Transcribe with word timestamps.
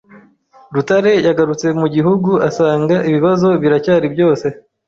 Rutare 0.73 1.11
yagarutse 1.27 1.67
mu 1.79 1.87
gihugu 1.95 2.31
asanga 2.49 2.95
ibibazo 3.09 3.47
biracyari 3.61 4.05
byose 4.13 4.47